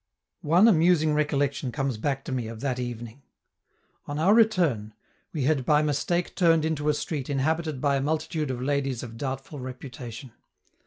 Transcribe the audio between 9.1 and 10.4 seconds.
doubtful reputation.